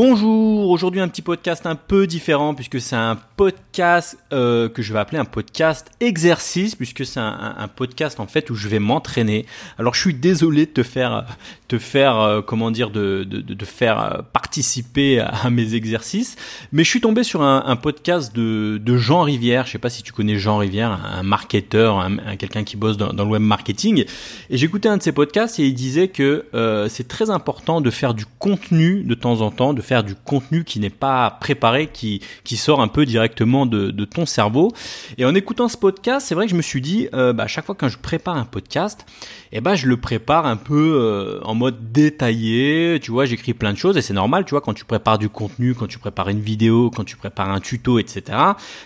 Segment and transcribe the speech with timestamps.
[0.00, 4.92] Bonjour, aujourd'hui un petit podcast un peu différent puisque c'est un podcast euh, que je
[4.92, 9.44] vais appeler un podcast exercice puisque c'est un, podcast en fait où je vais m'entraîner.
[9.76, 11.26] Alors je suis désolé de te faire,
[11.66, 13.26] te faire euh, comment dire, de,
[13.64, 16.36] faire euh, participer à, mes exercices,
[16.70, 19.66] mais je suis tombé sur un, podcast de, Jean Rivière.
[19.66, 23.12] Je sais pas si tu connais Jean Rivière, un marketeur, un, quelqu'un qui bosse dans,
[23.12, 24.04] dans, le web marketing.
[24.50, 26.46] Et j'écoutais un de ses podcasts et il disait que
[26.88, 30.64] c'est très important de faire du contenu de temps en temps de faire du contenu
[30.64, 34.70] qui n'est pas préparé, qui, qui sort un peu directement de, de ton cerveau.
[35.16, 37.46] Et en écoutant ce podcast, c'est vrai que je me suis dit, euh, bah, à
[37.46, 39.06] chaque fois quand je prépare un podcast,
[39.50, 43.00] eh ben, je le prépare un peu euh, en mode détaillé.
[43.00, 45.30] Tu vois, j'écris plein de choses et c'est normal, tu vois, quand tu prépares du
[45.30, 48.22] contenu, quand tu prépares une vidéo, quand tu prépares un tuto, etc.,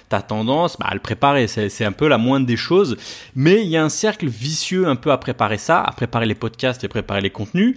[0.08, 1.48] tu as tendance bah, à le préparer.
[1.48, 2.96] C'est un peu la moindre des choses.
[3.34, 6.36] Mais il y a un cercle vicieux un peu à préparer ça, à préparer les
[6.36, 7.77] podcasts et préparer les contenus.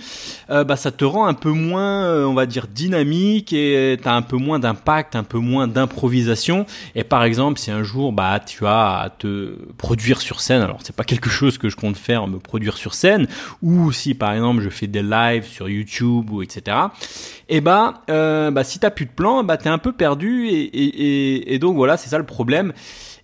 [0.51, 3.14] Euh, bah, ça te rend un peu moins, on va dire, dynamique
[3.51, 6.65] et tu as un peu moins d'impact, un peu moins d'improvisation.
[6.95, 10.79] Et par exemple, si un jour bah tu as à te produire sur scène, alors
[10.83, 13.27] c'est pas quelque chose que je compte faire, me produire sur scène,
[13.61, 16.77] ou si par exemple je fais des lives sur YouTube ou etc.
[17.49, 21.53] Et bah, euh, bah si t'as plus de plan, bah t'es un peu perdu et,
[21.53, 22.73] et donc voilà, c'est ça le problème.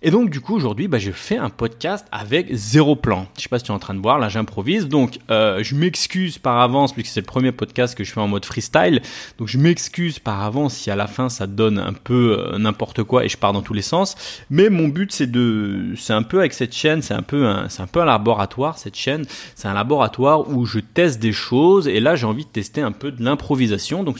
[0.04, 3.28] Et donc du coup aujourd'hui, bah, je fais un podcast avec zéro plan.
[3.36, 4.88] Je sais pas si tu es en train de voir, là j'improvise.
[4.88, 8.26] Donc euh, je m'excuse par avance puisque c'est le premier podcast que je fais en
[8.26, 9.00] mode freestyle.
[9.38, 13.04] Donc je m'excuse par avance si à la fin ça donne un peu euh, n'importe
[13.04, 14.16] quoi et je pars dans tous les sens.
[14.50, 17.68] Mais mon but c'est de, c'est un peu avec cette chaîne, c'est un peu un,
[17.68, 19.24] c'est un peu un laboratoire cette chaîne.
[19.54, 22.92] C'est un laboratoire où je teste des choses et là j'ai envie de tester un
[22.92, 24.02] peu de l'improvisation.
[24.02, 24.18] Donc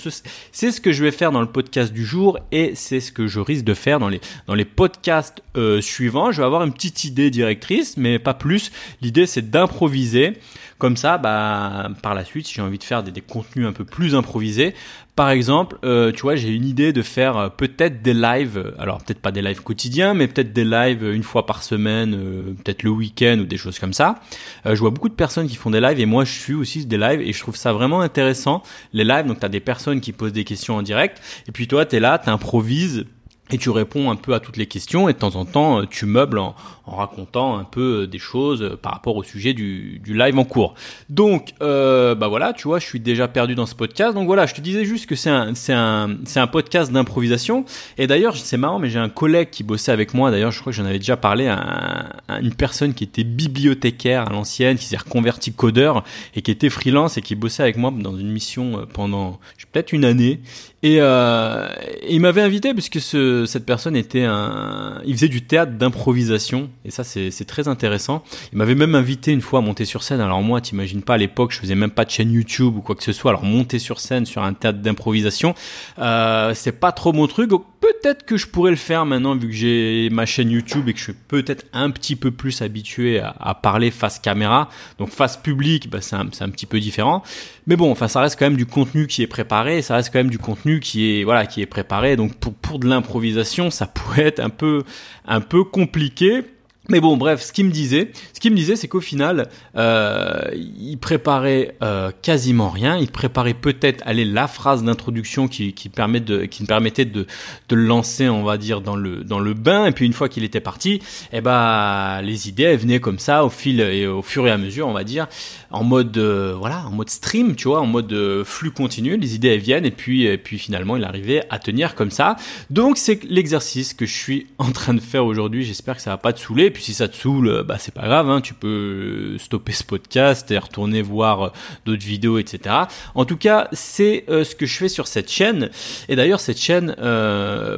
[0.52, 3.26] c'est ce que je vais faire dans le podcast du jour et c'est ce que
[3.26, 5.42] je risque de faire dans les dans les podcasts.
[5.56, 8.70] Euh, suivant, je vais avoir une petite idée directrice, mais pas plus.
[9.00, 10.34] L'idée, c'est d'improviser.
[10.82, 13.84] Comme ça, bah, par la suite, si j'ai envie de faire des, contenus un peu
[13.84, 14.74] plus improvisés,
[15.14, 18.98] par exemple, euh, tu vois, j'ai une idée de faire euh, peut-être des lives, alors
[18.98, 22.82] peut-être pas des lives quotidiens, mais peut-être des lives une fois par semaine, euh, peut-être
[22.82, 24.16] le week-end ou des choses comme ça.
[24.64, 26.98] je vois beaucoup de personnes qui font des lives et moi je suis aussi des
[26.98, 28.64] lives et je trouve ça vraiment intéressant.
[28.92, 31.68] Les lives, donc tu as des personnes qui posent des questions en direct et puis
[31.68, 33.04] toi tu es là, tu improvises
[33.52, 35.86] et tu réponds un peu à toutes les questions et de temps en temps euh,
[35.88, 36.54] tu meubles en,
[36.86, 40.44] racontant un peu euh, des choses euh, par rapport au sujet du, du live en
[40.44, 40.74] cours.
[41.08, 44.14] Donc euh, bah voilà, tu vois, je suis déjà perdu dans ce podcast.
[44.14, 47.64] Donc voilà, je te disais juste que c'est un c'est un c'est un podcast d'improvisation.
[47.98, 50.30] Et d'ailleurs, c'est marrant, mais j'ai un collègue qui bossait avec moi.
[50.30, 52.08] D'ailleurs, je crois que j'en avais déjà parlé à,
[52.40, 56.02] une personne qui était bibliothécaire à l'ancienne, qui s'est reconverti codeur
[56.34, 59.38] et qui était freelance et qui bossait avec moi dans une mission pendant
[59.72, 60.40] peut-être une année.
[60.82, 66.70] Et, il m'avait invité puisque ce, cette personne était un, il faisait du théâtre d'improvisation
[66.84, 68.22] et ça c'est très intéressant.
[68.52, 70.20] Il m'avait même invité une fois à monter sur scène.
[70.20, 72.94] Alors moi, t'imagines pas à l'époque, je faisais même pas de chaîne YouTube ou quoi
[72.94, 73.30] que ce soit.
[73.30, 75.54] Alors monter sur scène sur un théâtre d'improvisation,
[75.98, 77.50] euh, c'est pas trop mon truc.
[77.82, 81.00] Peut-être que je pourrais le faire maintenant vu que j'ai ma chaîne YouTube et que
[81.00, 84.70] je suis peut-être un petit peu plus habitué à, parler face caméra.
[84.98, 87.24] Donc face public, bah, c'est un, un petit peu différent.
[87.66, 89.82] Mais bon, enfin ça reste quand même du contenu qui est préparé.
[89.82, 92.14] Ça reste quand même du contenu qui est voilà qui est préparé.
[92.14, 94.84] Donc pour pour de l'improvisation, ça pourrait être un peu
[95.26, 96.44] un peu compliqué.
[96.92, 100.42] Mais bon, bref, ce qu'il me disait, ce qu'il me disait, c'est qu'au final, euh,
[100.52, 102.98] il préparait euh, quasiment rien.
[102.98, 107.26] Il préparait peut-être, allez, la phrase d'introduction qui, permet de, qui me permettait de,
[107.70, 109.86] le lancer, on va dire, dans le dans le bain.
[109.86, 111.00] Et puis une fois qu'il était parti,
[111.32, 114.58] eh ben, les idées elles venaient comme ça, au fil et au fur et à
[114.58, 115.28] mesure, on va dire,
[115.70, 118.14] en mode euh, voilà, en mode stream, tu vois, en mode
[118.44, 119.16] flux continu.
[119.16, 122.36] Les idées elles viennent et puis et puis finalement, il arrivait à tenir comme ça.
[122.68, 125.64] Donc c'est l'exercice que je suis en train de faire aujourd'hui.
[125.64, 128.02] J'espère que ça va pas te saouler si ça te saoule, euh, bah c'est pas
[128.02, 131.48] grave, hein, tu peux stopper ce podcast et retourner voir euh,
[131.86, 132.74] d'autres vidéos, etc.
[133.14, 135.70] En tout cas, c'est euh, ce que je fais sur cette chaîne.
[136.08, 136.94] Et d'ailleurs, cette chaîne,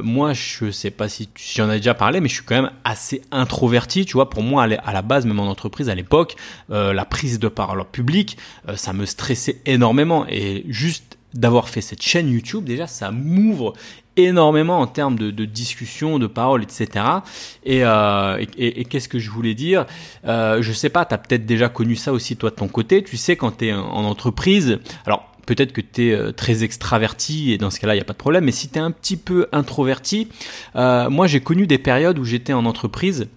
[0.03, 3.21] moi, je sais pas si j'en ai déjà parlé, mais je suis quand même assez
[3.31, 4.05] introverti.
[4.05, 6.35] Tu vois, pour moi, à la base, même en entreprise à l'époque,
[6.69, 8.37] la prise de parole publique,
[8.75, 10.25] ça me stressait énormément.
[10.29, 13.73] Et juste d'avoir fait cette chaîne YouTube, déjà, ça m'ouvre
[14.17, 17.05] énormément en termes de, de discussion, de paroles, etc.
[17.67, 19.85] Euh, et, et, qu'est-ce que je voulais dire?
[20.25, 23.03] Euh, Je sais pas, tu as peut-être déjà connu ça aussi toi de ton côté.
[23.03, 27.51] Tu sais, quand tu es en entreprise, alors peut-être que tu es euh, très extraverti
[27.51, 28.45] et dans ce cas-là, il n'y a pas de problème.
[28.45, 30.29] Mais si tu es un petit peu introverti,
[30.75, 33.27] euh, moi j'ai connu des périodes où j'étais en entreprise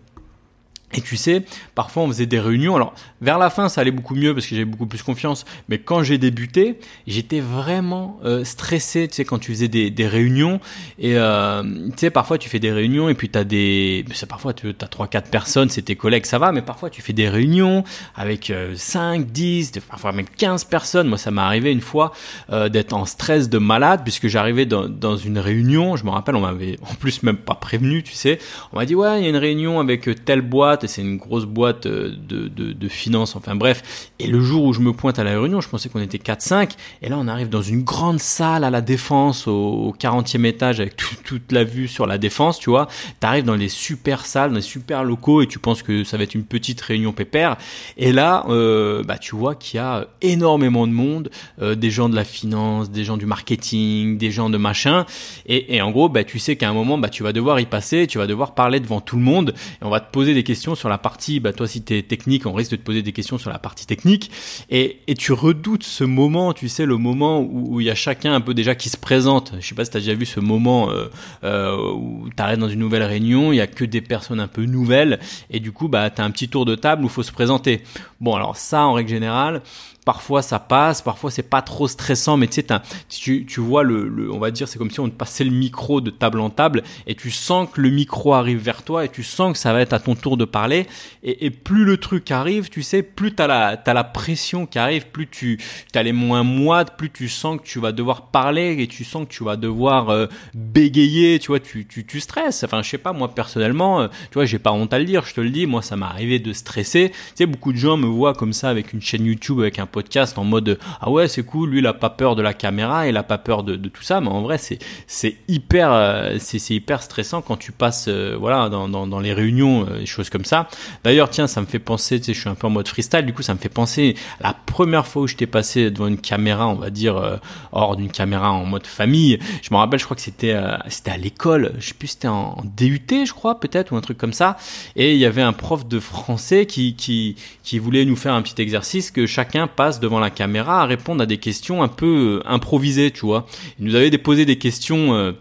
[0.95, 1.43] Et tu sais,
[1.75, 2.75] parfois on faisait des réunions.
[2.75, 5.45] Alors vers la fin, ça allait beaucoup mieux parce que j'avais beaucoup plus confiance.
[5.69, 9.07] Mais quand j'ai débuté, j'étais vraiment euh, stressé.
[9.07, 10.61] Tu sais, quand tu faisais des, réunions
[10.99, 14.69] et euh, tu sais, parfois tu fais des réunions et puis t'as des, parfois tu
[14.69, 16.53] as trois quatre personnes, c'est tes collègues, ça va.
[16.53, 17.85] Mais parfois tu fais des réunions
[18.17, 21.09] avec euh, 5, 10, parfois même 15 personnes.
[21.09, 22.13] Moi, ça m'est arrivé une fois
[22.51, 25.97] euh, d'être en stress de malade puisque j'arrivais dans, dans une réunion.
[25.97, 28.03] Je me rappelle, on m'avait en plus même pas prévenu.
[28.03, 28.39] Tu sais,
[28.73, 31.17] on m'a dit ouais, il y a une réunion avec telle boîte et c'est une
[31.17, 34.11] grosse boîte euh, de, de, finances, enfin bref.
[34.19, 36.73] Et le jour où je me pointe à la réunion, je pensais qu'on était 4-5,
[37.03, 40.97] et là on arrive dans une grande salle à la défense, au, 40e étage, avec
[40.97, 42.89] toute la vue sur la défense, tu vois.
[43.21, 46.25] T'arrives dans les super salles, dans les super locaux, et tu penses que ça va
[46.25, 47.57] être une petite réunion pépère.
[47.97, 51.31] Et là, euh, bah tu vois qu'il y a énormément de monde,
[51.61, 55.07] euh, des gens de la finance, des gens du marketing, des gens de machin,
[55.47, 57.67] et, et en gros, bah tu sais qu'à un moment, bah tu vas devoir y
[57.67, 60.45] passer, tu vas devoir parler devant tout le monde, et on va te poser des
[60.45, 63.03] questions sur la partie, bah toi si tu es technique, on risque de te poser
[63.03, 64.31] des questions sur la partie technique,
[64.71, 68.35] et, et tu redoutes ce moment, tu sais, le moment où il y a chacun
[68.35, 69.55] un peu déjà qui se présente.
[69.61, 71.09] Je sais pas si tu as déjà vu ce moment euh,
[71.45, 74.49] euh, où tu arrives dans une nouvelle réunion, il y a que des personnes un
[74.49, 75.19] peu nouvelles,
[75.51, 77.83] et du coup, bah, tu as un petit tour de table où faut se présenter.
[78.21, 79.63] Bon, alors ça, en règle générale,
[80.09, 84.39] parfois ça passe, parfois c'est pas trop stressant, mais tu sais, tu, vois le, on
[84.39, 87.15] va dire, c'est comme si on te passait le micro de table en table et
[87.15, 89.93] tu sens que le micro arrive vers toi et tu sens que ça va être
[89.93, 90.87] à ton tour de parler
[91.23, 95.09] et, plus le truc arrive, tu sais, plus t'as la, t'as la pression qui arrive,
[95.09, 95.61] plus tu,
[95.93, 99.27] t'as les moins moites, plus tu sens que tu vas devoir parler et tu sens
[99.27, 102.65] que tu vas devoir euh, bégayer, tu vois, tu, tu, tu stresses.
[102.65, 105.27] Enfin, je sais pas, moi personnellement, euh, tu vois, j'ai pas honte à le dire,
[105.27, 107.11] je te le dis, moi ça m'est arrivé de stresser.
[107.11, 109.87] Tu sais, beaucoup de gens me voient comme ça avec une chaîne YouTube, avec un
[110.37, 113.17] en mode ah ouais c'est cool lui il a pas peur de la caméra il
[113.17, 117.03] a pas peur de, tout ça mais en vrai c'est c'est hyper euh, c'est hyper
[117.03, 120.69] stressant quand tu passes euh, voilà dans, dans, les réunions euh, des choses comme ça.
[121.05, 123.25] D'ailleurs tiens ça me fait penser tu sais je suis un peu en mode freestyle
[123.25, 126.69] du coup ça me fait penser la première fois où j'étais passé devant une caméra
[126.69, 127.39] on va dire
[127.73, 129.39] hors d'une caméra en mode famille.
[129.63, 130.57] Je me rappelle je crois que c'était
[130.89, 134.01] c'était à l'école je sais plus c'était en, en DUT je crois peut-être ou un
[134.01, 134.57] truc comme ça.
[134.97, 138.43] Et il y avait un prof de français qui qui qui voulait nous faire un
[138.43, 139.67] petit exercice que chacun
[140.01, 143.47] devant la caméra à répondre à des questions un peu euh, improvisées, tu vois.
[143.79, 145.33] Il nous avait posé des questions, euh,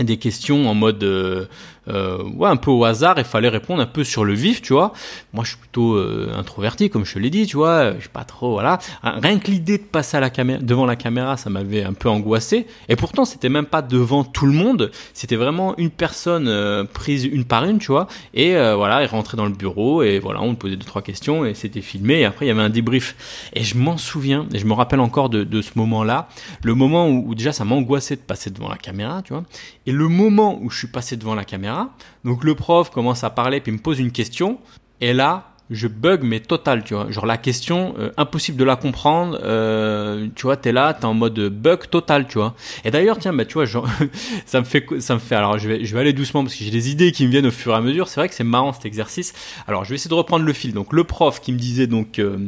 [0.00, 1.46] des questions en mode euh,
[1.88, 4.72] euh, ouais, un peu au hasard, il fallait répondre un peu sur le vif, tu
[4.72, 4.92] vois.
[5.32, 7.94] Moi, je suis plutôt euh, introverti, comme je te l'ai dit, tu vois.
[7.94, 8.78] Je suis pas trop, voilà.
[9.02, 12.66] Rien que l'idée de passer la caméra, devant la caméra, ça m'avait un peu angoissé.
[12.88, 14.90] Et pourtant, c'était même pas devant tout le monde.
[15.14, 18.08] C'était vraiment une personne euh, prise une par une, tu vois.
[18.34, 21.44] Et voilà, il rentrait dans le bureau et voilà, on me posait deux trois questions
[21.44, 22.20] et c'était filmé.
[22.20, 23.50] Et après, il y avait un débrief.
[23.54, 26.28] Et je m'en souviens et je me rappelle encore de, de ce moment-là,
[26.62, 29.44] le moment où, où déjà ça m'angoissait de passer devant la caméra, tu vois.
[29.86, 31.77] Et le moment où je suis passé devant la caméra
[32.24, 34.58] donc le prof commence à parler puis me pose une question.
[35.00, 37.10] Et là, je bug mais total tu vois.
[37.10, 41.14] Genre la question euh, impossible de la comprendre euh, tu vois t'es là t'es en
[41.14, 42.54] mode bug total tu vois.
[42.84, 43.88] Et d'ailleurs tiens bah tu vois genre,
[44.46, 46.64] ça me fait ça me fait alors je vais je vais aller doucement parce que
[46.64, 48.08] j'ai des idées qui me viennent au fur et à mesure.
[48.08, 49.34] C'est vrai que c'est marrant cet exercice.
[49.66, 50.72] Alors je vais essayer de reprendre le fil.
[50.72, 52.38] Donc le prof qui me disait donc euh,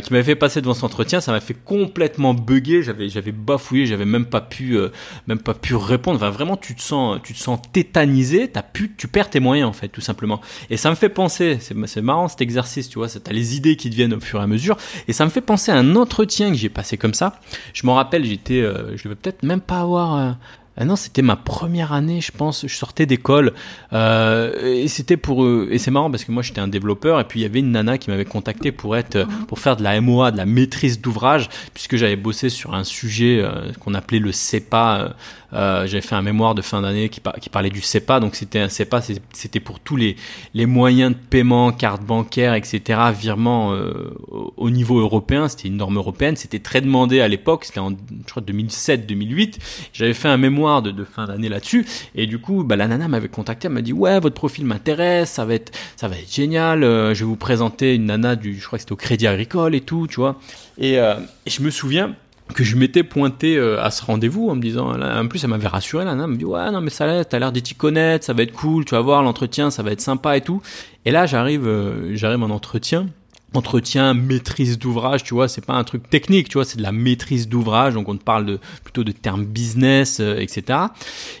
[0.00, 2.82] qui m'avait fait passer devant cet entretien ça m'a fait complètement bugger.
[2.82, 4.78] J'avais j'avais bafouillé j'avais même pas pu
[5.26, 6.18] même pas pu répondre.
[6.30, 9.72] Vraiment tu te sens tu te sens tétanisé t'as pu tu perds tes moyens en
[9.74, 10.40] fait tout simplement.
[10.70, 13.90] Et ça me fait penser c'est marrant cet exercice tu vois, t'as les idées qui
[13.90, 14.76] te viennent au fur et à mesure.
[15.08, 17.40] Et ça me fait penser à un entretien que j'ai passé comme ça.
[17.74, 20.32] Je me rappelle, j'étais, euh, je devais peut-être même pas avoir euh,
[20.78, 22.66] ah non, c'était ma première année, je pense.
[22.66, 23.52] Je sortais d'école
[23.92, 25.46] euh, et c'était pour.
[25.70, 27.72] Et c'est marrant parce que moi j'étais un développeur et puis il y avait une
[27.72, 31.50] nana qui m'avait contacté pour être pour faire de la MOA, de la maîtrise d'ouvrage,
[31.74, 33.44] puisque j'avais bossé sur un sujet
[33.80, 35.14] qu'on appelait le CEPA.
[35.54, 38.20] Euh, j'avais fait un mémoire de fin d'année qui, parlait du CEPA.
[38.20, 39.00] Donc c'était un CEPA,
[39.32, 40.16] c'était pour tous les
[40.54, 43.00] les moyens de paiement, carte bancaire, etc.
[43.18, 44.14] Virement euh,
[44.56, 45.48] au niveau européen.
[45.48, 46.36] C'était une norme européenne.
[46.36, 47.64] C'était très demandé à l'époque.
[47.64, 49.58] C'était en je crois 2007-2008.
[49.92, 51.86] J'avais fait un mémoire de, fin d'année là-dessus.
[52.14, 55.30] Et du coup, bah, la nana m'avait contacté, elle m'a dit ouais, votre profil m'intéresse,
[55.30, 56.84] ça va être, ça va être génial.
[56.84, 59.74] Euh, je vais vous présenter une nana du, je crois que c'était au Crédit Agricole
[59.74, 60.38] et tout, tu vois.
[60.78, 61.16] Et, euh,
[61.46, 62.14] et je me souviens
[62.52, 65.68] que je m'étais pointé euh, à ce rendez-vous en me disant, en plus elle m'avait
[65.68, 68.42] rassuré, la nana me dit ouais non mais ça t'as l'air d'y connaître, ça va
[68.42, 70.62] être cool, tu vas voir l'entretien, ça va être sympa et tout.
[71.04, 71.68] Et là j'arrive,
[72.12, 73.06] j'arrive en entretien
[73.54, 76.92] entretien, maîtrise d'ouvrage, tu vois, c'est pas un truc technique, tu vois, c'est de la
[76.92, 80.78] maîtrise d'ouvrage, donc on te parle de plutôt de termes business, euh, etc.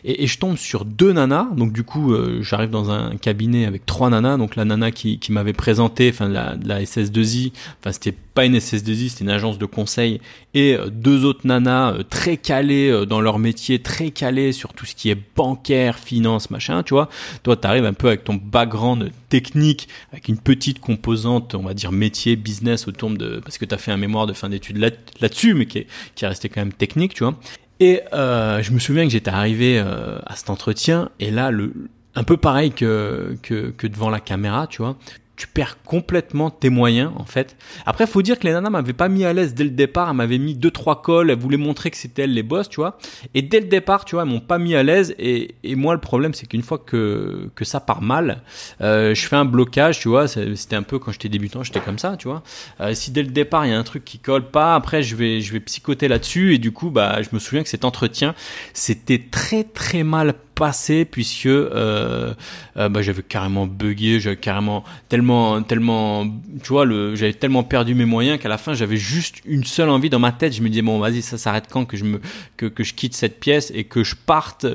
[0.04, 3.86] Et, je tombe sur deux nanas, donc du coup, euh, j'arrive dans un cabinet avec
[3.86, 8.12] trois nanas, donc la nana qui, qui m'avait présenté, enfin la, la SS2I, enfin c'était
[8.12, 10.20] pas une SS2I, c'était une agence de conseil,
[10.54, 14.94] et euh, deux autres nanas très calées dans leur métier, très calées sur tout ce
[14.94, 17.08] qui est bancaire, finance, machin, tu vois.
[17.42, 21.92] Toi, t'arrives un peu avec ton background technique, avec une petite composante, on va dire
[22.04, 23.40] métier, business autour de...
[23.44, 24.78] Parce que tu as fait un mémoire de fin d'études
[25.20, 27.36] là-dessus, mais qui est, qui est resté quand même technique, tu vois.
[27.80, 31.72] Et euh, je me souviens que j'étais arrivé euh, à cet entretien, et là, le,
[32.14, 34.96] un peu pareil que, que, que devant la caméra, tu vois,
[35.42, 37.56] tu perds complètement tes moyens en fait.
[37.84, 40.08] Après, faut dire que les nanas m'avaient pas mis à l'aise dès le départ.
[40.08, 41.32] Elles m'avaient mis deux trois cols.
[41.32, 42.96] Elles voulaient montrer que c'était elles les boss, tu vois.
[43.34, 45.16] Et dès le départ, tu vois, elles m'ont pas mis à l'aise.
[45.18, 48.42] Et, moi, le problème, c'est qu'une fois que que ça part mal,
[48.82, 50.28] euh, je fais un blocage, tu vois.
[50.28, 52.44] C'était un peu quand j'étais débutant, j'étais comme ça, tu vois.
[52.80, 55.16] Euh, si dès le départ il y a un truc qui colle pas, après je
[55.16, 56.54] vais je vais psychoter là-dessus.
[56.54, 58.36] Et du coup, bah, je me souviens que cet entretien,
[58.74, 62.34] c'était très très mal passé puisque euh,
[62.76, 66.26] euh, bah, j'avais carrément bugué, j'avais carrément tellement tellement
[66.62, 70.10] tu vois j'avais tellement perdu mes moyens qu'à la fin j'avais juste une seule envie
[70.10, 72.20] dans ma tête, je me disais bon vas-y ça s'arrête quand que je me
[72.56, 74.66] que, que je quitte cette pièce et que je parte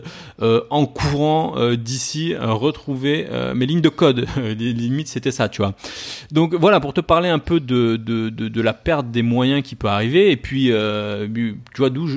[0.41, 4.27] euh, en courant d'ici retrouver mes lignes de code.
[4.37, 5.73] Limite c'était ça, tu vois.
[6.31, 9.75] Donc voilà pour te parler un peu de de, de, la perte des moyens qui
[9.75, 12.07] peut arriver et puis tu vois d'où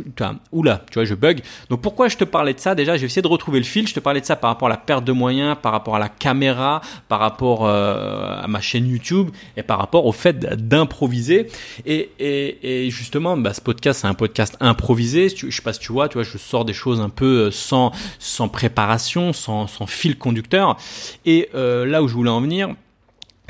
[0.52, 1.40] oula, tu vois je bug.
[1.69, 2.75] Donc pourquoi je te parlais de ça?
[2.75, 3.87] Déjà, j'ai essayé de retrouver le fil.
[3.87, 5.99] Je te parlais de ça par rapport à la perte de moyens, par rapport à
[5.99, 11.47] la caméra, par rapport euh, à ma chaîne YouTube et par rapport au fait d'improviser.
[11.87, 15.29] Et, justement, bah, ce podcast, c'est un podcast improvisé.
[15.29, 17.50] Je sais pas si tu vois, tu vois, je sors des choses un peu euh,
[17.50, 20.76] sans, sans préparation, sans, sans fil conducteur.
[21.26, 22.75] Et euh, là où je voulais en venir,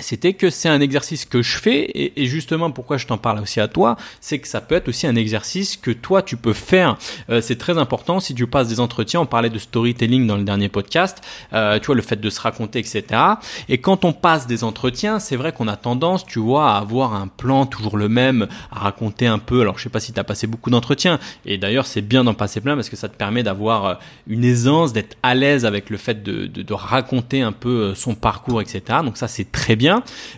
[0.02, 3.60] c'était que c'est un exercice que je fais et, justement pourquoi je t'en parle aussi
[3.60, 6.96] à toi, c'est que ça peut être aussi un exercice que toi tu peux faire.
[7.28, 9.20] Euh, c'est très important si tu passes des entretiens.
[9.20, 11.20] On parlait de storytelling dans le dernier podcast.
[11.52, 13.04] Euh, tu vois le fait de se raconter, etc.
[13.68, 17.14] Et quand on passe des entretiens, c'est vrai qu'on a tendance, tu vois, à avoir
[17.14, 19.60] un plan toujours le même, à raconter un peu.
[19.60, 22.34] Alors je sais pas si tu as passé beaucoup d'entretiens et d'ailleurs c'est bien d'en
[22.34, 23.94] passer plein parce que ça te permet d'avoir euh,
[24.26, 28.14] une aisance, d'être à l'aise avec le fait de, de, de raconter un peu son
[28.14, 29.00] parcours, etc.
[29.04, 29.89] Donc ça c'est très bien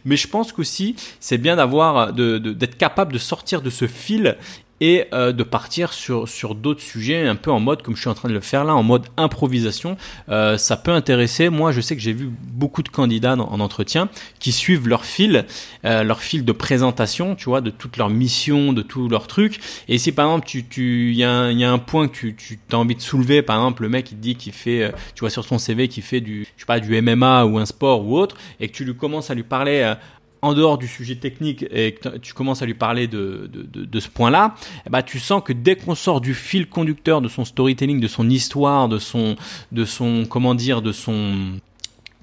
[0.04, 4.37] mais je pense qu'aussi c'est bien d'avoir d'être capable de sortir de ce fil
[4.82, 8.10] et euh, de partir sur, sur d'autres sujets un peu en mode comme je suis
[8.10, 9.96] en train de le faire là, en mode improvisation.
[10.28, 11.50] Euh, ça peut intéresser.
[11.50, 14.08] Moi, je sais que j'ai vu beaucoup de candidats en entretien
[14.40, 15.46] qui suivent leur fil,
[15.84, 19.60] euh, leur fil de présentation, tu vois, de toute leur mission, de tous leurs trucs.
[19.86, 22.58] Et si par exemple, tu, tu, y a, y a un point que tu, tu
[22.72, 25.30] as envie de soulever, par exemple, le mec il te dit qu'il fait, tu vois,
[25.30, 28.18] sur son CV qu'il fait du, je sais pas, du MMA ou un sport ou
[28.18, 29.94] autre, et que tu lui commences à lui parler
[30.42, 34.00] en dehors du sujet technique et tu commences à lui parler de, de, de, de
[34.00, 34.54] ce point-là,
[34.87, 38.08] eh ben, tu sens que dès qu'on sort du fil conducteur de son storytelling, de
[38.08, 39.37] son histoire, de son,
[39.70, 41.52] de son, comment dire, de son,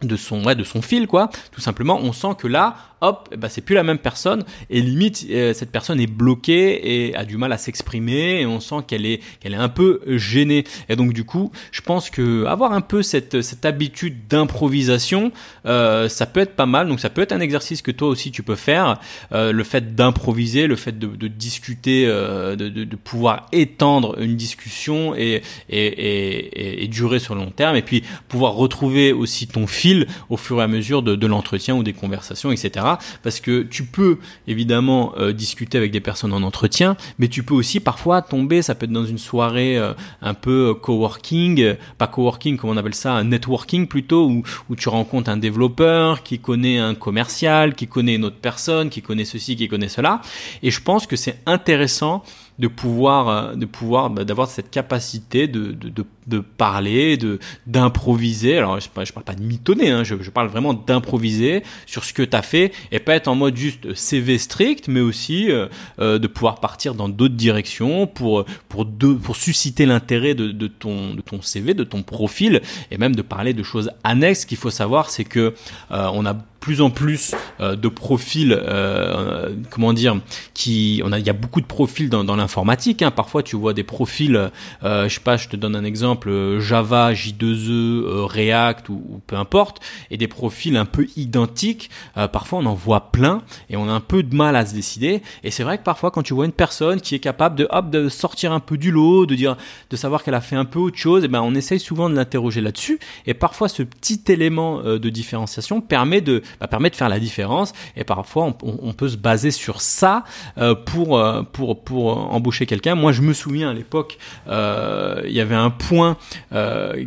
[0.01, 3.49] de son ouais, de son fil quoi tout simplement on sent que là hop bah
[3.49, 4.43] c'est plus la même personne.
[4.69, 8.59] Et limite euh, cette personne est bloquée et a du mal à s'exprimer et on
[8.59, 10.63] sent qu'elle est qu'elle est un peu gênée.
[10.89, 15.31] Et donc du coup je pense que avoir un peu cette cette habitude d'improvisation
[15.65, 16.87] euh, ça peut être pas mal.
[16.87, 18.99] Donc ça peut être un exercice que toi aussi tu peux faire.
[19.31, 24.19] Euh, le fait d'improviser le fait de, de discuter euh, de, de, de, pouvoir étendre
[24.19, 27.75] une discussion et et, et et, durer sur le long terme.
[27.75, 31.75] Et puis pouvoir retrouver aussi ton fil au fur et à mesure de, de l'entretien
[31.75, 32.85] ou des conversations etc
[33.23, 34.17] parce que tu peux
[34.47, 38.75] évidemment euh, discuter avec des personnes en entretien, mais tu peux aussi parfois tomber, ça
[38.75, 42.95] peut être dans une soirée euh, un peu euh, coworking, pas coworking comme on appelle
[42.95, 48.15] ça, networking plutôt, où, où tu rencontres un développeur qui connaît un commercial, qui connaît
[48.15, 50.21] une autre personne, qui connaît ceci, qui connaît cela,
[50.63, 52.23] et je pense que c'est intéressant
[52.59, 57.39] de pouvoir, euh, de pouvoir, bah, d'avoir cette capacité de, de, de, de parler, de
[57.65, 58.57] d'improviser.
[58.57, 62.13] Alors je, je parle pas de mitonner, hein, je, je parle vraiment d'improviser sur ce
[62.13, 65.67] que tu as fait et pas être en mode juste CV strict, mais aussi euh,
[65.99, 70.67] euh, de pouvoir partir dans d'autres directions pour pour de, pour susciter l'intérêt de, de
[70.67, 72.61] ton de ton CV, de ton profil
[72.91, 74.45] et même de parler de choses annexes.
[74.45, 75.53] Qu'il faut savoir, c'est que
[75.89, 80.19] on a plus en plus euh, de profils, euh, comment dire,
[80.53, 83.01] qui, on a, il y a beaucoup de profils dans, dans l'informatique.
[83.01, 83.11] Hein.
[83.11, 84.51] Parfois, tu vois des profils,
[84.83, 89.35] euh, je sais pas, je te donne un exemple, Java, J2E, React ou, ou, peu
[89.35, 91.89] importe, et des profils un peu identiques.
[92.31, 95.21] parfois, on en voit plein et on a un peu de mal à se décider.
[95.43, 97.89] Et c'est vrai que parfois, quand tu vois une personne qui est capable de, hop,
[97.89, 99.55] de sortir un peu du lot, de dire,
[99.89, 102.09] de savoir qu'elle a fait un peu autre chose, et eh ben, on essaye souvent
[102.09, 102.99] de l'interroger là-dessus.
[103.25, 107.73] Et parfois, ce petit élément de différenciation permet de permet de faire la différence.
[107.95, 110.23] Et parfois, on, peut se baser sur ça
[110.57, 112.95] euh, pour, euh, pour, pour embaucher quelqu'un.
[112.95, 116.17] Moi, je me souviens à l'époque, euh, il y avait un point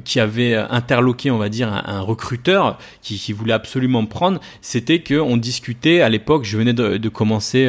[0.04, 4.40] qui avait interloqué, on va dire, un, recruteur qui, voulait absolument me prendre.
[4.60, 6.44] C'était que on discutait à l'époque.
[6.44, 7.66] Je venais de, commencer,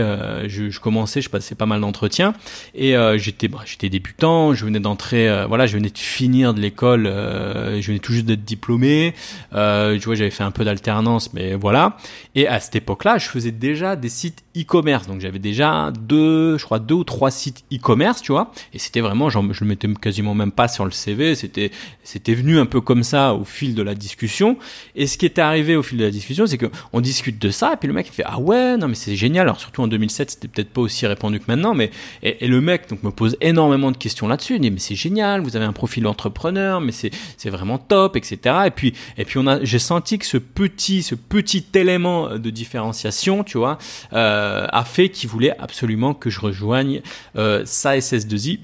[0.47, 2.33] je, je, commençais, je passais pas mal d'entretiens
[2.75, 4.53] et j'étais, bah, j'étais débutant.
[4.53, 7.05] Je venais d'entrer, voilà, je venais de finir de l'école.
[7.05, 9.13] je venais tout juste d'être diplômé.
[9.51, 11.95] tu vois, j'avais fait un peu d'alternance, mais voilà.
[12.35, 15.07] Et à cette époque-là, je faisais déjà des sites e-commerce.
[15.07, 18.51] Donc j'avais déjà deux, je crois deux ou trois sites e-commerce, tu vois.
[18.73, 21.35] Et c'était vraiment, genre, je le mettais quasiment même pas sur le CV.
[21.35, 21.71] C'était,
[22.03, 24.57] c'était venu un peu comme ça au fil de la discussion.
[24.95, 27.49] Et ce qui était arrivé au fil de la discussion, c'est que on discute de
[27.49, 29.43] ça et puis le mec il fait ah ouais non mais c'est génial.
[29.43, 31.91] Alors surtout en 2007, c'était peut-être pas aussi répandu que maintenant, mais
[32.21, 34.55] et, le mec donc me pose énormément de questions là-dessus.
[34.55, 38.15] Il dit mais c'est génial, vous avez un profil entrepreneur, mais c'est c'est vraiment top,
[38.15, 38.37] etc.
[38.67, 42.49] Et puis et puis on a, j'ai senti que ce petit ce petit élément de
[42.49, 43.77] différenciation, tu vois.
[44.13, 47.01] Euh, a fait qu'il voulait absolument que je rejoigne
[47.35, 48.59] euh, sa SS2I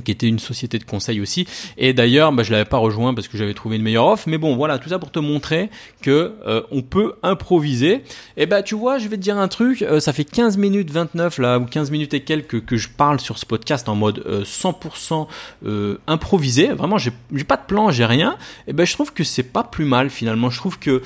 [0.00, 1.46] qui était une société de conseil aussi.
[1.76, 4.28] Et d'ailleurs, bah, je l'avais pas rejoint parce que j'avais trouvé une meilleure offre.
[4.28, 5.70] Mais bon, voilà, tout ça pour te montrer
[6.02, 8.02] que euh, on peut improviser.
[8.36, 9.82] Et bah, tu vois, je vais te dire un truc.
[9.82, 13.20] Euh, ça fait 15 minutes 29 là ou 15 minutes et quelques que je parle
[13.20, 15.26] sur ce podcast en mode 100%
[15.66, 16.68] euh, improvisé.
[16.68, 17.12] Vraiment, j'ai
[17.46, 18.36] pas de plan, j'ai rien.
[18.66, 20.50] Et ben, je trouve que c'est pas plus mal finalement.
[20.50, 21.02] Je trouve que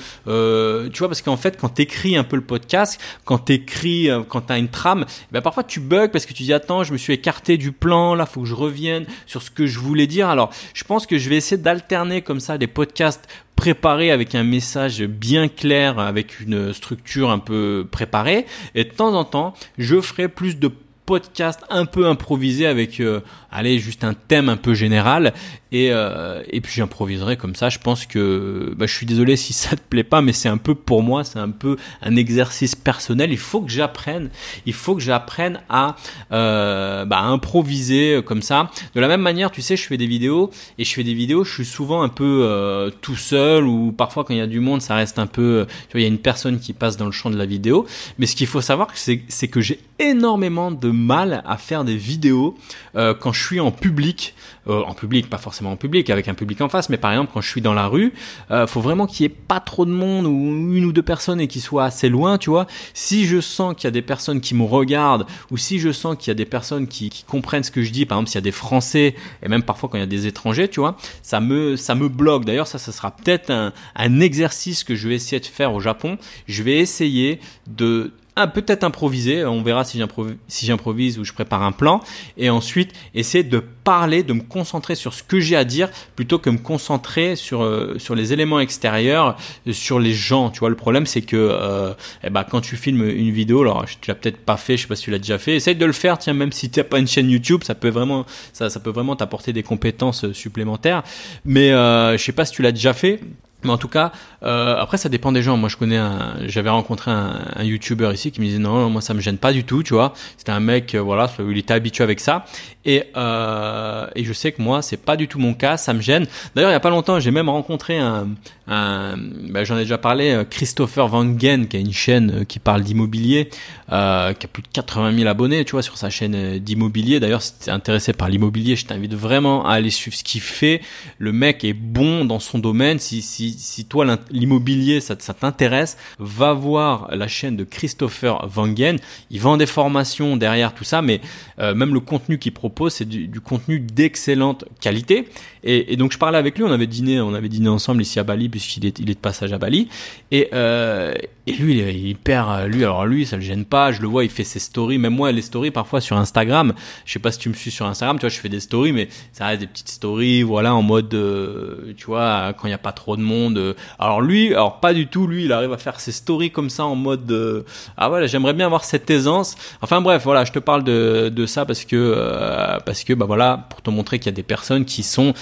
[0.89, 4.57] tu vois parce qu'en fait, quand t'écris un peu le podcast, quand t'écris, quand t'as
[4.57, 7.57] une trame, ben parfois tu bugs parce que tu dis attends, je me suis écarté
[7.57, 8.15] du plan.
[8.15, 8.78] Là, faut que je revienne
[9.25, 10.29] sur ce que je voulais dire.
[10.29, 14.43] Alors, je pense que je vais essayer d'alterner comme ça des podcasts préparés avec un
[14.43, 18.45] message bien clair, avec une structure un peu préparée.
[18.75, 20.71] Et de temps en temps, je ferai plus de
[21.09, 25.33] podcasts un peu improvisés avec euh, allez, juste un thème un peu général
[25.71, 27.69] et, euh, puis j'improviserai comme ça.
[27.69, 30.57] Je pense que bah, je suis désolé si ça te plaît pas, mais c'est un
[30.57, 33.31] peu pour moi, c'est un peu un exercice personnel.
[33.31, 34.29] Il faut que j'apprenne,
[34.65, 35.95] il faut que j'apprenne à
[36.31, 38.69] euh, bah, improviser comme ça.
[38.95, 41.43] De la même manière, tu sais, je fais des vidéos et je fais des vidéos,
[41.43, 44.59] je suis souvent un peu euh, tout seul ou parfois quand il y a du
[44.59, 47.05] monde, ça reste un peu, tu vois, il y a une personne qui passe dans
[47.05, 47.85] le champ de la vidéo.
[48.17, 52.57] Mais ce qu'il faut savoir, c'est que j'ai énormément de mal à faire des vidéos
[52.95, 54.35] euh, quand je suis en public,
[54.67, 57.31] euh, en public, pas forcément en public, avec un public en face, mais par exemple
[57.33, 58.13] quand je suis dans la rue,
[58.51, 60.29] euh, faut vraiment qu'il y ait pas trop de monde ou
[60.75, 62.67] une ou deux personnes et qu'ils soient assez loin, tu vois.
[62.93, 66.15] Si je sens qu'il y a des personnes qui me regardent ou si je sens
[66.17, 68.37] qu'il y a des personnes qui, qui comprennent ce que je dis, par exemple s'il
[68.37, 70.97] y a des Français et même parfois quand il y a des étrangers, tu vois,
[71.23, 72.45] ça me ça me bloque.
[72.45, 75.79] D'ailleurs ça, ça sera peut-être un, un exercice que je vais essayer de faire au
[75.79, 76.17] Japon.
[76.47, 78.13] Je vais essayer de
[78.47, 82.01] peut-être improviser, on verra si j'improvise ou je prépare un plan,
[82.37, 86.37] et ensuite essayer de parler, de me concentrer sur ce que j'ai à dire, plutôt
[86.37, 89.37] que me concentrer sur, euh, les éléments extérieurs,
[89.71, 93.07] sur les gens, tu vois, le problème c'est que euh, eh ben, quand tu filmes
[93.07, 95.37] une vidéo, alors tu l'as peut-être pas fait, je sais pas si tu l'as déjà
[95.37, 97.75] fait, essaye de le faire, tiens, même si tu n'as pas une chaîne YouTube, ça
[97.75, 101.03] peut vraiment ça, t'apporter des compétences supplémentaires,
[101.45, 103.19] mais euh, je sais pas si tu l'as déjà fait,
[103.63, 104.11] mais en tout cas,
[104.43, 105.57] euh, après ça dépend des gens.
[105.57, 105.99] Moi je connais
[106.45, 109.51] j'avais rencontré un, un YouTuber ici qui me disait non, moi ça me gêne pas
[109.51, 110.13] du tout, tu vois.
[110.37, 112.45] C'était un mec, euh, voilà, il était habitué avec ça.
[112.85, 115.99] Et, euh, et je sais que moi c'est pas du tout mon cas, ça me
[115.99, 116.25] gêne.
[116.55, 118.27] D'ailleurs il y a pas longtemps j'ai même rencontré un,
[118.67, 123.49] ben, j'en ai déjà parlé, Christopher Van Gen qui a une chaîne qui parle d'immobilier,
[123.49, 127.19] qui a plus de 80 000 abonnés, tu vois, sur sa chaîne d'immobilier.
[127.19, 130.81] D'ailleurs si t'es intéressé par l'immobilier, je t'invite vraiment à aller suivre ce qu'il fait.
[131.17, 132.99] Le mec est bon dans son domaine.
[132.99, 133.21] Si
[133.57, 138.97] si, toi l'immobilier ça, t'intéresse, va voir la chaîne de Christopher Wangen.
[139.29, 141.21] Il vend des formations derrière tout ça, mais
[141.59, 145.27] euh, même le contenu qu'il propose, c'est du, contenu d'excellente qualité.
[145.63, 148.23] Et, donc je parlais avec lui, on avait dîné, on avait dîné ensemble ici à
[148.23, 149.89] Bali puisqu'il est, de passage à Bali.
[150.33, 151.13] Euh,
[151.49, 153.91] et lui, il, perd, lui, alors lui, ça le gêne pas.
[153.91, 154.97] Je le vois, il fait ses stories.
[154.97, 156.73] Même moi, les stories parfois sur Instagram.
[157.05, 158.91] Je sais pas si tu me suis sur Instagram, tu vois, je fais des stories,
[158.91, 162.73] mais ça reste des petites stories, voilà, en mode, euh, tu vois, quand il y
[162.73, 165.73] a pas trop de monde euh, alors lui, alors pas du tout, lui, il arrive
[165.73, 167.63] à faire ses stories comme ça en mode euh,
[167.97, 169.55] ah voilà, j'aimerais bien avoir cette aisance.
[169.81, 173.25] Enfin bref, voilà, je te parle de, de ça parce que euh, parce que bah
[173.25, 175.33] voilà, pour te montrer qu'il y a des personnes qui sont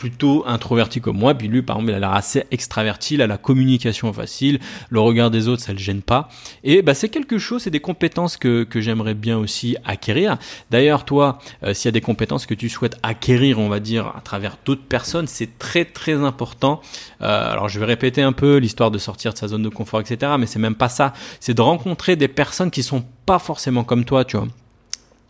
[0.00, 1.34] plutôt introverti comme moi.
[1.34, 4.58] Puis lui, par exemple, il a l'air assez extraverti, il a la communication facile,
[4.88, 6.30] le regard des autres, ça le gêne pas.
[6.64, 10.38] Et bah, c'est quelque chose, c'est des compétences que, j'aimerais bien aussi acquérir.
[10.70, 14.06] D'ailleurs, toi, euh, s'il y a des compétences que tu souhaites acquérir, on va dire,
[14.16, 16.80] à travers d'autres personnes, c'est très très important.
[17.20, 20.00] Euh, alors, je vais répéter un peu l'histoire de sortir de sa zone de confort,
[20.00, 20.32] etc.
[20.38, 21.12] Mais c'est même pas ça.
[21.40, 24.48] C'est de rencontrer des personnes qui sont pas forcément comme toi, tu vois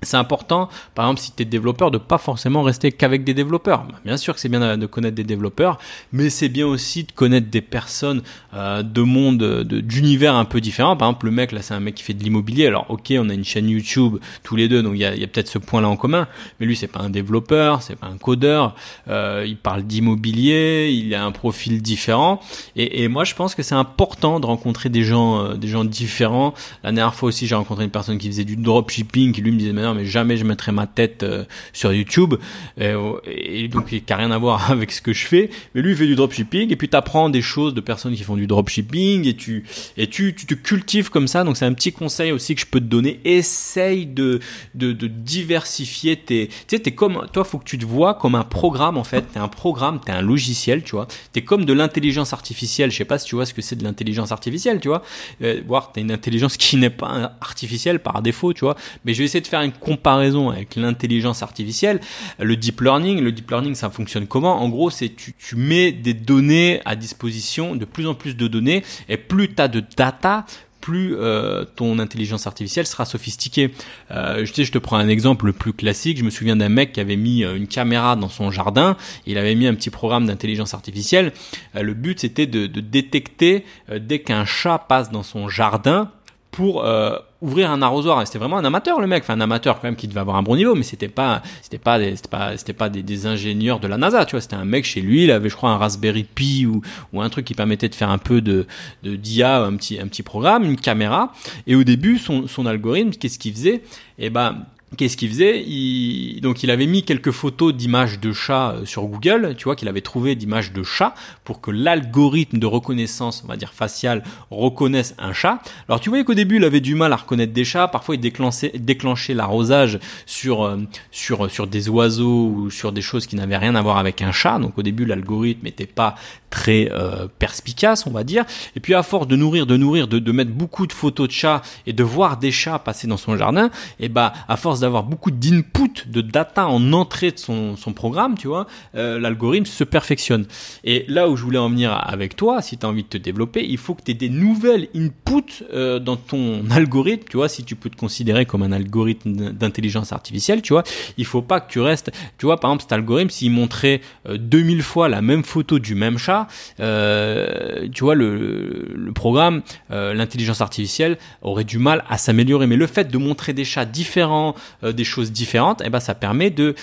[0.03, 3.87] c'est important, par exemple, si tu es développeur, de pas forcément rester qu'avec des développeurs.
[4.05, 5.79] Bien sûr que c'est bien de connaître des développeurs,
[6.13, 8.23] mais c'est bien aussi de connaître des personnes
[8.55, 10.97] euh, de monde, d'univers un peu différents.
[10.97, 12.67] Par exemple, le mec, là, c'est un mec qui fait de l'immobilier.
[12.67, 15.49] Alors, ok, on a une chaîne YouTube tous les deux, donc il y a, peut-être
[15.49, 16.29] ce point-là en commun.
[16.59, 18.75] Mais lui, c'est pas un développeur, c'est pas un codeur.
[19.09, 22.41] Euh, il parle d'immobilier, il a un profil différent.
[22.77, 25.85] Et, et, moi, je pense que c'est important de rencontrer des gens, euh, des gens
[25.85, 26.55] différents.
[26.83, 29.59] La dernière fois aussi, j'ai rencontré une personne qui faisait du dropshipping, qui lui me
[29.59, 32.35] disait, mais jamais je mettrai ma tête euh, sur YouTube.
[32.79, 35.51] Et, donc, il n'a rien à voir avec ce que je fais.
[35.75, 38.23] Mais lui, il fait du dropshipping et puis tu apprends des choses de personnes qui
[38.23, 39.65] font du dropshipping et tu,
[39.97, 41.45] et tu, tu te cultives comme ça.
[41.45, 43.21] Donc, c'est un petit conseil aussi que je peux te donner.
[43.25, 44.41] Essaye de,
[44.75, 48.35] de, de diversifier tes, tu sais, t'es comme, toi, faut que tu te vois comme
[48.35, 49.23] un programme, en fait.
[49.33, 51.07] T'es un programme, t'es un logiciel, tu vois.
[51.33, 52.91] T'es comme de l'intelligence artificielle.
[52.91, 55.03] Je sais pas si tu vois ce que c'est de l'intelligence artificielle, tu vois.
[55.43, 58.77] Euh, voir, t'as une intelligence qui n'est pas artificielle par défaut, tu vois.
[59.05, 62.01] Mais je vais essayer de faire une comparaison avec l'intelligence artificielle,
[62.39, 63.21] le deep learning.
[63.21, 64.61] Le deep learning, ça fonctionne comment?
[64.63, 68.47] En gros, c'est tu, tu mets des données à disposition, de plus en plus de
[68.47, 70.45] données, et plus tu as de data,
[70.81, 73.71] plus euh, ton intelligence artificielle sera sophistiquée.
[74.11, 76.19] Euh, je sais, je te prends un exemple le plus classique.
[76.19, 78.97] Je me souviens d'un mec qui avait mis euh, une caméra dans son jardin.
[79.27, 81.33] Il avait mis un petit programme d'intelligence artificielle.
[81.77, 83.65] Euh, le but c'était de, de, détecter
[83.95, 86.11] dès qu'un chat passe dans son jardin
[86.51, 88.27] pour euh, ouvrir un arrosoir.
[88.27, 90.43] C'était vraiment un amateur le mec, enfin un amateur quand même qui devait avoir un
[90.43, 93.89] bon niveau, mais c'était pas, c'était pas, c'était pas, c'était pas des, des, ingénieurs de
[93.89, 94.41] la NASA, tu vois.
[94.41, 97.29] C'était un mec chez lui, il avait je crois un Raspberry Pi ou, ou un
[97.29, 98.67] truc qui permettait de faire un peu de,
[99.03, 101.33] de d'IA, un petit, un petit programme, une caméra.
[101.67, 103.83] Et au début, son, son algorithme, qu'est-ce qu'il faisait?
[104.19, 104.65] Eh ben
[104.97, 105.63] Qu'est-ce qu'il faisait?
[105.63, 106.41] Il...
[106.41, 109.89] Donc il avait mis quelques photos d'images de chats euh, sur Google, tu vois qu'il
[109.89, 115.15] avait trouvé d'images de chats pour que l'algorithme de reconnaissance, on va dire faciale, reconnaisse
[115.19, 115.61] un chat.
[115.89, 118.21] Alors tu voyais qu'au début il avait du mal à reconnaître des chats, parfois il
[118.21, 120.79] déclenchait, l'arrosage sur, euh,
[121.13, 124.33] sur, sur des oiseaux ou sur des choses qui n'avaient rien à voir avec un
[124.33, 124.59] chat.
[124.59, 126.17] Donc au début l'algorithme n'était pas
[126.51, 128.45] très euh, perspicace, on va dire.
[128.77, 131.33] Et puis à force de nourrir, de nourrir, de, de mettre beaucoup de photos de
[131.33, 135.05] chats et de voir des chats passer dans son jardin, et bah à force d'avoir
[135.05, 139.85] beaucoup d'input, de data en entrée de son, son programme, tu vois, euh, l'algorithme se
[139.85, 140.47] perfectionne.
[140.85, 143.19] Et là où je voulais en venir avec toi, si tu as envie de te
[143.19, 147.49] développer, il faut que tu aies des nouvelles inputs euh, dans ton algorithme, tu vois,
[147.49, 150.83] si tu peux te considérer comme un algorithme d'intelligence artificielle, tu vois,
[151.17, 154.79] il faut pas que tu restes, tu vois, par exemple, cet algorithme, s'il montrait 2000
[154.79, 156.40] euh, fois la même photo du même chat,
[156.81, 162.67] euh, tu vois, le, programme, euh, l'intelligence artificielle aurait du mal à s'améliorer.
[162.67, 166.15] Mais le fait de montrer des chats différents, euh, des choses différentes, eh ben, ça
[166.15, 166.75] permet de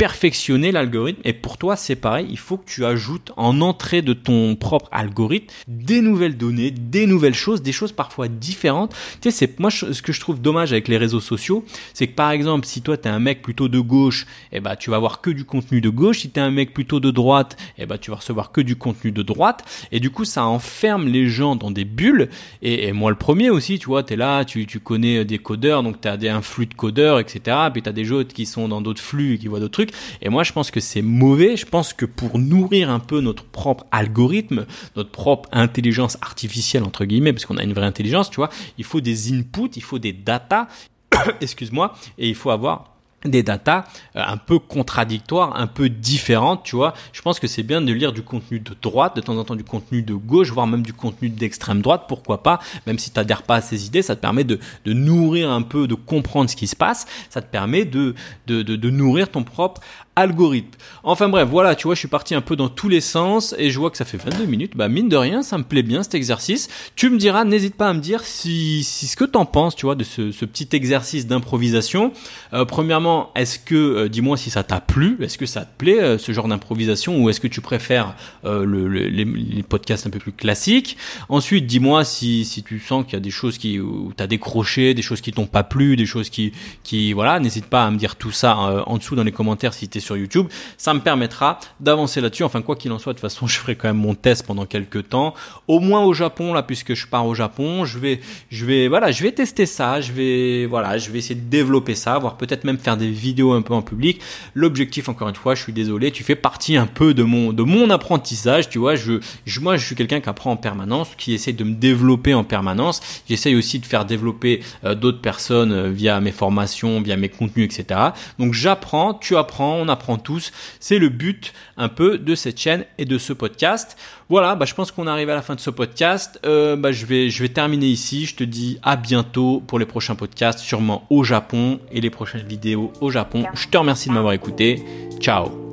[0.00, 1.20] perfectionner l'algorithme.
[1.24, 4.88] Et pour toi, c'est pareil, il faut que tu ajoutes en entrée de ton propre
[4.92, 8.94] algorithme des nouvelles données, des nouvelles choses, des choses parfois différentes.
[9.20, 12.14] Tu sais, c'est moi ce que je trouve dommage avec les réseaux sociaux, c'est que
[12.14, 14.98] par exemple, si toi tu es un mec plutôt de gauche, eh ben tu vas
[14.98, 16.20] voir que du contenu de gauche.
[16.20, 18.76] Si tu es un mec plutôt de droite, eh ben tu vas recevoir que du
[18.76, 19.66] contenu de droite.
[19.92, 22.30] Et du coup, ça enferme les gens dans des bulles.
[22.62, 26.00] Et, moi le premier aussi, tu vois, tu es là, tu, connais des codeurs, donc
[26.00, 27.54] tu as des, un flux de codeurs, etc.
[27.70, 29.89] Puis tu as des autres qui sont dans d'autres flux et qui voient d'autres trucs.
[30.22, 31.56] Et moi, je pense que c'est mauvais.
[31.56, 37.04] Je pense que pour nourrir un peu notre propre algorithme, notre propre intelligence artificielle, entre
[37.04, 39.98] guillemets, parce qu'on a une vraie intelligence, tu vois, il faut des inputs, il faut
[39.98, 40.68] des data,
[41.40, 43.84] excuse-moi, et il faut avoir des datas
[44.16, 46.94] euh, un peu contradictoires, un peu différentes, tu vois.
[47.12, 49.56] Je pense que c'est bien de lire du contenu de droite, de temps en temps
[49.56, 53.18] du contenu de gauche, voire même du contenu d'extrême droite, pourquoi pas, même si tu
[53.18, 56.56] n'adhères pas à ces idées, ça te permet de, nourrir un peu, de comprendre ce
[56.56, 58.14] qui se passe, ça te permet de,
[58.46, 59.80] de, de nourrir ton propre
[60.20, 60.78] algorithme.
[61.02, 63.70] Enfin bref, voilà, tu vois, je suis parti un peu dans tous les sens et
[63.70, 64.76] je vois que ça fait 22 minutes.
[64.76, 66.68] Bah mine de rien, ça me plaît bien cet exercice.
[66.94, 69.86] Tu me diras, n'hésite pas à me dire si, si ce que t'en penses, tu
[69.86, 72.12] vois, de ce, petit exercice d'improvisation.
[72.52, 76.00] Euh, premièrement, est-ce que, euh, dis-moi si ça t'a plu, est-ce que ça te plaît
[76.00, 77.22] euh, ce genre d'improvisation?
[77.22, 80.96] Ou est-ce que tu préfères le, les, les, podcasts un peu plus classiques?
[81.28, 84.94] Ensuite, dis-moi si, si tu sens qu'il y a des choses qui où t'as décroché,
[84.94, 86.52] des choses qui t'ont pas plu, des choses qui,
[86.82, 88.56] qui voilà, n'hésite pas à me dire tout ça
[88.86, 90.46] en dessous dans les commentaires si t'es YouTube.
[90.76, 92.44] Ça me permettra d'avancer là-dessus.
[92.44, 94.66] Enfin, quoi qu'il en soit, de toute façon, je ferai quand même mon test pendant
[94.66, 95.34] quelques temps.
[95.68, 98.20] Au moins au Japon, là, puisque je pars au Japon, je vais,
[98.50, 100.00] je vais, voilà, je vais tester ça.
[100.00, 103.52] Je vais, voilà, je vais essayer de développer ça, voire peut-être même faire des vidéos
[103.52, 104.20] un peu en public.
[104.54, 107.62] L'objectif, encore une fois, je suis désolé, tu fais partie un peu de mon, de
[107.62, 108.68] mon apprentissage.
[108.68, 111.64] Tu vois, je, je moi, je suis quelqu'un qui apprend en permanence, qui essaie de
[111.64, 113.00] me développer en permanence.
[113.28, 117.66] J'essaye aussi de faire développer euh, d'autres personnes euh, via mes formations, via mes contenus,
[117.66, 118.00] etc.
[118.38, 120.52] Donc, j'apprends, tu apprends, on apprend tous.
[120.80, 123.96] C'est le but un peu de cette chaîne et de ce podcast.
[124.28, 126.40] Voilà, bah, je pense qu'on arrive à la fin de ce podcast.
[126.46, 128.26] Euh, bah, je, vais, je vais terminer ici.
[128.26, 132.46] Je te dis à bientôt pour les prochains podcasts, sûrement au Japon et les prochaines
[132.46, 133.44] vidéos au Japon.
[133.54, 134.82] Je te remercie de m'avoir écouté.
[135.20, 135.70] Ciao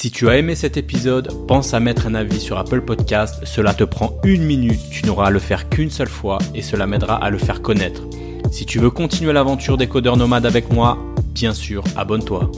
[0.00, 3.42] si tu as aimé cet épisode, pense à mettre un avis sur Apple Podcast.
[3.44, 6.86] Cela te prend une minute, tu n'auras à le faire qu'une seule fois et cela
[6.86, 8.04] m'aidera à le faire connaître.
[8.50, 10.96] Si tu veux continuer l'aventure des codeurs nomades avec moi,
[11.32, 12.50] bien sûr, abonne-toi.